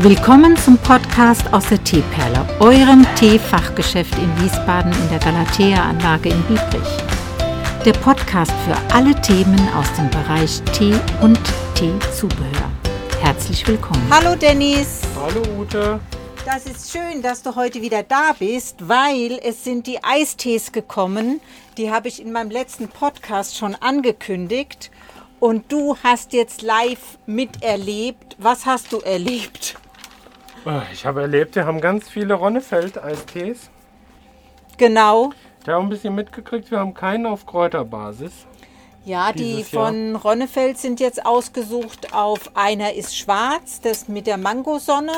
[0.00, 6.88] Willkommen zum Podcast aus der Teeperle, eurem Teefachgeschäft in Wiesbaden in der Galatea-Anlage in Biebrich.
[7.82, 11.40] Der Podcast für alle Themen aus dem Bereich Tee und
[11.74, 12.70] Teezubehör.
[13.22, 14.06] Herzlich willkommen.
[14.10, 15.00] Hallo Dennis.
[15.18, 15.98] Hallo Ute.
[16.44, 21.40] Das ist schön, dass du heute wieder da bist, weil es sind die Eistees gekommen.
[21.78, 24.90] Die habe ich in meinem letzten Podcast schon angekündigt.
[25.40, 28.36] Und du hast jetzt live miterlebt.
[28.38, 29.76] Was hast du erlebt?
[30.66, 33.70] Ah, Ich habe erlebt, wir haben ganz viele Ronnefeld-Eistees.
[34.76, 35.30] Genau.
[35.64, 38.32] Wir haben ein bisschen mitgekriegt, wir haben keinen auf Kräuterbasis.
[39.04, 39.86] Ja, die Dieses Jahr.
[39.86, 45.12] von Ronnefeld sind jetzt ausgesucht auf einer ist schwarz, das mit der Mangosonne,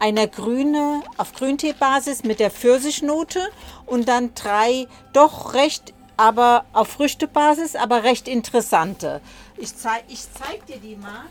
[0.00, 3.38] einer grüne auf Grünteebasis mit der Pfirsichnote
[3.86, 9.20] und dann drei doch recht, aber auf Früchtebasis, aber recht interessante.
[9.56, 11.26] Ich zeig, ich zeig dir die mal.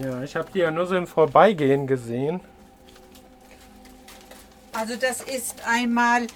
[0.00, 2.40] Ja, ich habe die ja nur so im Vorbeigehen gesehen.
[4.76, 6.26] Also das ist einmal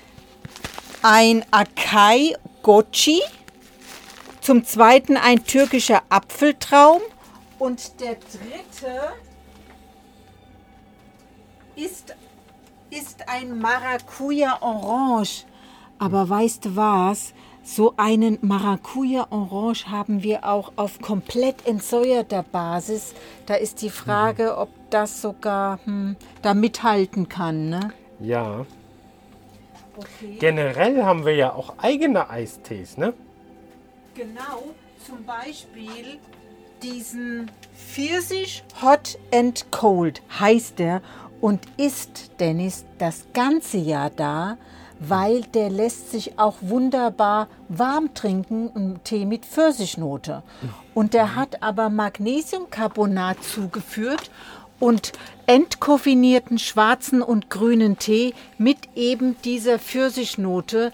[1.03, 3.21] ein Akai Gochi,
[4.41, 7.03] zum zweiten ein türkischer Apfeltraum
[7.59, 9.13] und der dritte
[11.77, 12.17] ist,
[12.89, 15.45] ist ein Maracuja Orange.
[15.99, 17.35] Aber weißt du was?
[17.63, 23.13] So einen Maracuja Orange haben wir auch auf komplett entsäuerter Basis.
[23.45, 27.69] Da ist die Frage, ob das sogar hm, da mithalten kann.
[27.69, 27.93] Ne?
[28.21, 28.67] Ja.
[29.97, 30.37] Okay.
[30.39, 33.13] Generell haben wir ja auch eigene Eistees, ne?
[34.15, 34.75] Genau,
[35.07, 36.19] zum Beispiel
[36.83, 41.03] diesen Pfirsich Hot and Cold heißt der
[41.41, 44.59] und ist, Dennis, das ganze Jahr da,
[44.99, 50.43] weil der lässt sich auch wunderbar warm trinken, ein Tee mit Pfirsichnote.
[50.93, 54.31] Und der hat aber Magnesiumcarbonat zugeführt
[54.81, 55.13] und
[55.47, 60.93] entkoffinierten schwarzen und grünen Tee mit eben dieser Pfirsichnote,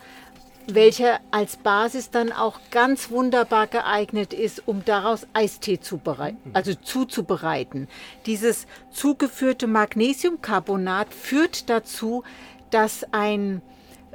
[0.68, 6.74] welcher als Basis dann auch ganz wunderbar geeignet ist, um daraus Eistee zu bereiten, also
[6.74, 7.88] zuzubereiten.
[8.26, 12.24] Dieses zugeführte Magnesiumcarbonat führt dazu,
[12.70, 13.62] dass ein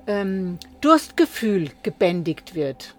[0.07, 2.95] ähm, Durstgefühl gebändigt wird.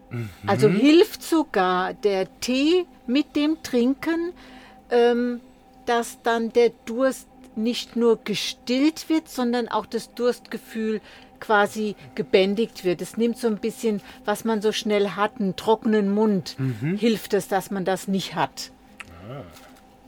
[0.46, 4.32] Also hilft sogar der Tee mit dem Trinken,
[4.90, 5.40] ähm,
[5.86, 11.00] dass dann der Durst nicht nur gestillt wird, sondern auch das Durstgefühl
[11.40, 13.02] quasi gebändigt wird.
[13.02, 16.56] Es nimmt so ein bisschen, was man so schnell hat, einen trockenen Mund,
[16.96, 18.70] hilft es, dass man das nicht hat.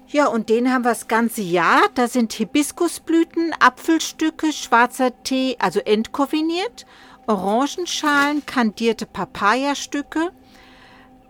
[0.06, 1.82] Ja, und den haben wir das ganze Jahr.
[1.96, 6.86] Da sind Hibiskusblüten, Apfelstücke, schwarzer Tee, also entkoffiniert,
[7.26, 10.30] Orangenschalen, kandierte Papayastücke,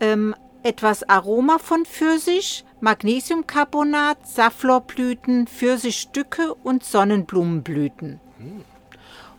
[0.01, 8.21] ähm, etwas Aroma von Pfirsich, Magnesiumcarbonat, Safflorblüten, Pfirsichstücke und Sonnenblumenblüten.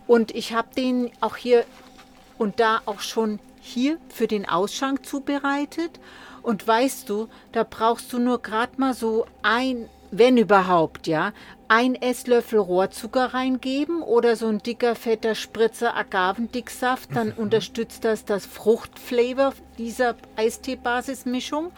[0.07, 1.63] Und ich habe den auch hier
[2.39, 5.99] und da auch schon hier für den Ausschank zubereitet.
[6.41, 11.31] Und weißt du, da brauchst du nur gerade mal so ein, wenn überhaupt, ja,
[11.67, 17.15] ein Esslöffel Rohrzucker reingeben oder so ein dicker, fetter Spritzer Agavendicksaft.
[17.15, 21.71] Dann unterstützt das das Fruchtflavor dieser Eistee-Basismischung.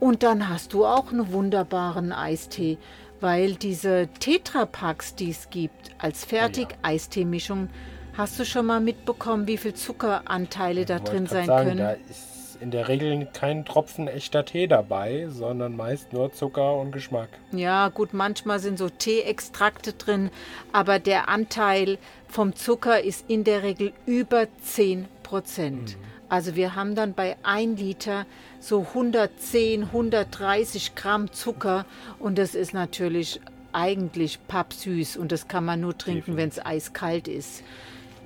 [0.00, 2.78] Und dann hast du auch einen wunderbaren Eistee,
[3.20, 7.68] weil diese Tetrapacks, die es gibt, als Fertig-Eistee-Mischung,
[8.16, 11.78] hast du schon mal mitbekommen, wie viel Zuckeranteile da drin sein sagen, können?
[11.78, 16.92] Da ist in der Regel kein Tropfen echter Tee dabei, sondern meist nur Zucker und
[16.92, 17.28] Geschmack.
[17.52, 20.30] Ja, gut, manchmal sind so Teeextrakte drin,
[20.72, 25.96] aber der Anteil vom Zucker ist in der Regel über 10 Prozent.
[26.30, 28.24] Also wir haben dann bei 1 Liter
[28.60, 31.84] so 110, 130 Gramm Zucker
[32.20, 33.40] und das ist natürlich
[33.72, 37.64] eigentlich pappsüß und das kann man nur trinken, wenn es eiskalt ist.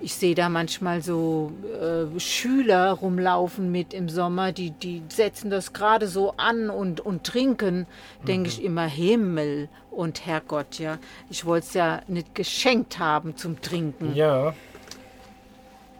[0.03, 5.73] Ich sehe da manchmal so äh, Schüler rumlaufen mit im Sommer, die, die setzen das
[5.73, 7.87] gerade so an und, und trinken.
[8.29, 10.99] Denke ich immer, Himmel und Herrgott, ja.
[11.31, 14.15] Ich wollte es ja nicht geschenkt haben zum Trinken.
[14.15, 14.55] Ja.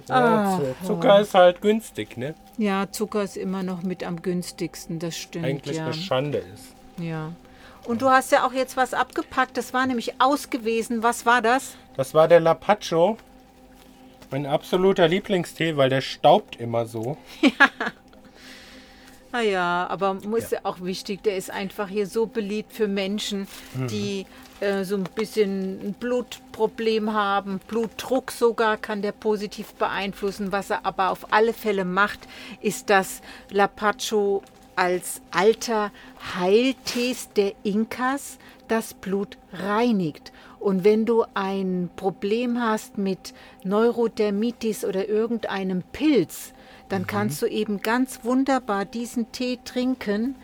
[0.09, 0.59] Ah.
[0.59, 2.35] ja Z- Zucker ist halt günstig, ne?
[2.59, 5.45] Ja, Zucker ist immer noch mit am günstigsten, das stimmt.
[5.47, 5.85] Eigentlich ja.
[5.87, 6.75] eine Schande ist.
[6.99, 7.33] ja.
[7.87, 11.03] Und du hast ja auch jetzt was abgepackt, das war nämlich ausgewesen.
[11.03, 11.77] Was war das?
[11.99, 13.19] Das war der Lapacho.
[14.31, 17.19] Mein absoluter Lieblingstee, weil der staubt immer so.
[19.35, 20.61] Naja, aber muss ja.
[20.63, 24.27] auch wichtig, der ist einfach hier so beliebt für Menschen, die
[24.61, 27.59] äh, so ein bisschen ein Blutproblem haben.
[27.67, 30.53] Blutdruck sogar kann der positiv beeinflussen.
[30.53, 32.21] Was er aber auf alle Fälle macht,
[32.61, 34.45] ist, dass Lapacho
[34.77, 35.91] als alter
[36.39, 38.39] Heiltees der Inkas
[38.69, 40.33] das Blut reinigt.
[40.59, 43.35] Und wenn du ein Problem hast mit
[43.65, 46.53] Neurodermitis oder irgendeinem Pilz,
[46.89, 50.37] dann kannst du eben ganz wunderbar diesen Tee trinken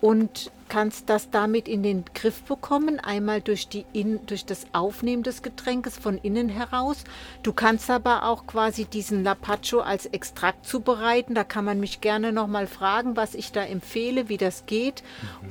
[0.00, 5.22] und kannst das damit in den Griff bekommen, einmal durch, die in, durch das Aufnehmen
[5.22, 7.04] des Getränkes von innen heraus.
[7.42, 11.34] Du kannst aber auch quasi diesen Lapacho als Extrakt zubereiten.
[11.34, 15.02] Da kann man mich gerne nochmal fragen, was ich da empfehle, wie das geht.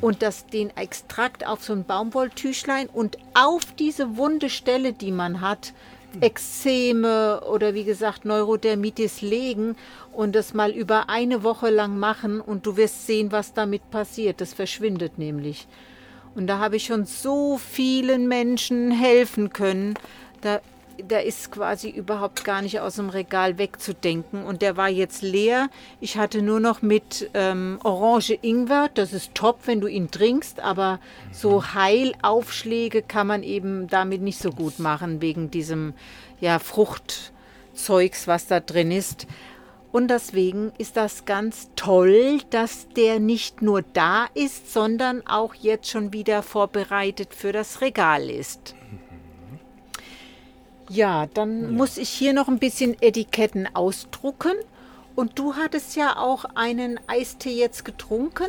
[0.01, 5.41] Und das, den Extrakt auf so ein Baumwolltüchlein und auf diese wunde Stelle, die man
[5.41, 5.73] hat,
[6.21, 9.75] Ekzeme oder wie gesagt Neurodermitis legen
[10.11, 14.41] und das mal über eine Woche lang machen und du wirst sehen, was damit passiert.
[14.41, 15.67] Das verschwindet nämlich.
[16.35, 19.95] Und da habe ich schon so vielen Menschen helfen können.
[20.41, 20.61] Da,
[21.07, 24.43] da ist quasi überhaupt gar nicht aus dem Regal wegzudenken.
[24.43, 25.69] Und der war jetzt leer.
[25.99, 28.89] Ich hatte nur noch mit ähm, Orange Ingwer.
[28.93, 30.59] Das ist top, wenn du ihn trinkst.
[30.59, 30.99] Aber
[31.31, 35.93] so Heilaufschläge kann man eben damit nicht so gut machen, wegen diesem
[36.39, 39.27] ja, Fruchtzeugs, was da drin ist.
[39.91, 45.89] Und deswegen ist das ganz toll, dass der nicht nur da ist, sondern auch jetzt
[45.89, 48.75] schon wieder vorbereitet für das Regal ist.
[50.89, 54.53] Ja, dann muss ich hier noch ein bisschen Etiketten ausdrucken.
[55.15, 58.47] Und du hattest ja auch einen Eistee jetzt getrunken.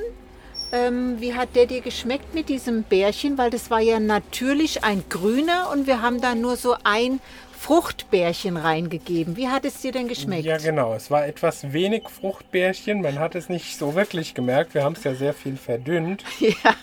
[0.73, 3.37] Ähm, wie hat der dir geschmeckt mit diesem Bärchen?
[3.39, 7.21] Weil das war ja natürlich ein grüner und wir haben da nur so ein
[7.59, 9.37] Fruchtbärchen reingegeben.
[9.37, 10.47] Wie hat es dir denn geschmeckt?
[10.47, 10.95] Ja, genau.
[10.95, 13.03] Es war etwas wenig Fruchtbärchen.
[13.03, 14.73] Man hat es nicht so wirklich gemerkt.
[14.73, 16.25] Wir haben es ja sehr viel verdünnt.
[16.41, 16.75] Ja.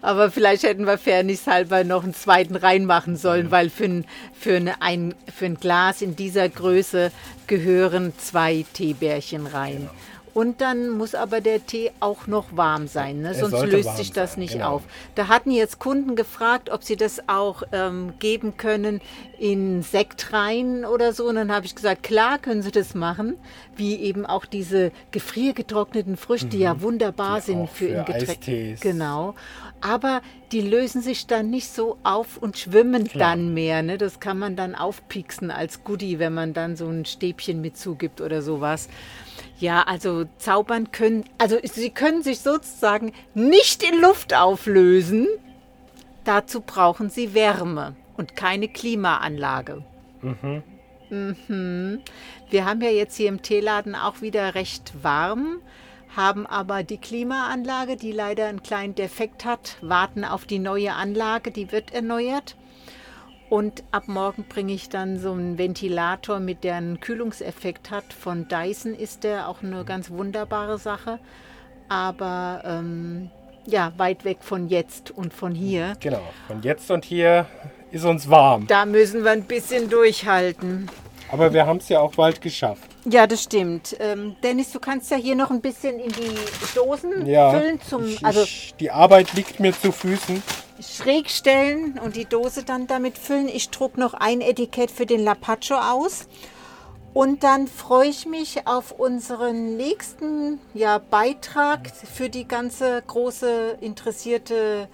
[0.00, 4.04] Aber vielleicht hätten wir fairnesshalber noch einen zweiten reinmachen sollen, weil für ein,
[4.38, 7.10] für, eine, ein, für ein Glas in dieser Größe
[7.46, 9.78] gehören zwei Teebärchen rein.
[9.78, 9.90] Genau.
[10.38, 13.34] Und dann muss aber der Tee auch noch warm sein, ne?
[13.34, 14.74] Sonst löst sich das sein, nicht genau.
[14.74, 14.82] auf.
[15.16, 19.00] Da hatten jetzt Kunden gefragt, ob sie das auch ähm, geben können
[19.40, 21.24] in Sekt rein oder so.
[21.24, 23.34] Und dann habe ich gesagt, klar können sie das machen,
[23.74, 27.40] wie eben auch diese gefriergetrockneten Früchte ja wunderbar Mhm.
[27.40, 28.80] Die sind für, für Getränk.
[28.80, 29.34] Genau.
[29.80, 33.30] Aber die lösen sich dann nicht so auf und schwimmen Klar.
[33.30, 33.82] dann mehr.
[33.82, 33.98] Ne?
[33.98, 38.20] Das kann man dann aufpieksen als Goodie, wenn man dann so ein Stäbchen mit zugibt
[38.20, 38.88] oder sowas.
[39.60, 45.26] Ja, also zaubern können, also sie können sich sozusagen nicht in Luft auflösen.
[46.24, 49.82] Dazu brauchen sie Wärme und keine Klimaanlage.
[51.10, 52.02] Mhm.
[52.50, 55.60] Wir haben ja jetzt hier im Teeladen auch wieder recht warm,
[56.14, 61.50] haben aber die Klimaanlage, die leider einen kleinen Defekt hat, warten auf die neue Anlage,
[61.50, 62.56] die wird erneuert.
[63.50, 68.12] Und ab morgen bringe ich dann so einen Ventilator mit, der einen Kühlungseffekt hat.
[68.12, 71.18] Von Dyson ist der auch eine ganz wunderbare Sache.
[71.88, 73.30] Aber ähm,
[73.66, 75.94] ja, weit weg von jetzt und von hier.
[76.00, 76.22] Genau.
[76.46, 77.46] Von jetzt und hier
[77.90, 78.66] ist uns warm.
[78.66, 80.90] Da müssen wir ein bisschen durchhalten.
[81.30, 82.97] Aber wir haben es ja auch bald geschafft.
[83.10, 83.96] Ja, das stimmt.
[84.00, 86.34] Ähm, Dennis, du kannst ja hier noch ein bisschen in die
[86.74, 87.50] Dosen Ja.
[87.50, 90.42] füllen, zum, ich, also ich, die Arbeit liegt mir zu Füßen.
[90.80, 93.48] schräg stellen und die Dose dann damit füllen.
[93.48, 96.26] Ich druck noch ein Etikett für den Lapacho aus.
[97.14, 104.88] Und dann freue ich mich auf unseren nächsten ja, Beitrag für die ganze große interessierte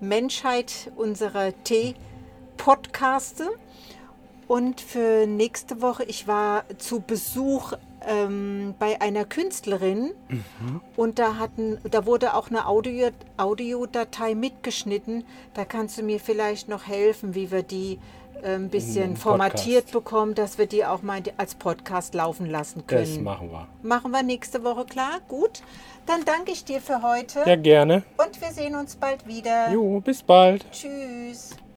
[0.00, 3.48] Menschheit unserer Tee-Podcaste.
[4.50, 10.10] Und für nächste Woche, ich war zu Besuch ähm, bei einer Künstlerin
[10.96, 15.22] und da, hatten, da wurde auch eine Audio, Audiodatei mitgeschnitten.
[15.54, 18.00] Da kannst du mir vielleicht noch helfen, wie wir die
[18.42, 22.82] äh, ein bisschen Im formatiert bekommen, dass wir die auch mal als Podcast laufen lassen
[22.88, 23.22] Das können.
[23.22, 23.68] machen wir.
[23.84, 25.20] Machen wir nächste Woche klar?
[25.28, 25.62] Gut.
[26.06, 28.02] Dann danke ich dir für heute Ja, gerne.
[28.16, 29.70] und wir sehen uns bald wieder.
[29.70, 30.66] Jo, bis bald.
[30.72, 31.50] Tschüss.